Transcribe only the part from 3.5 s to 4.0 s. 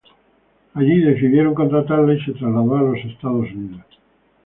Unidos.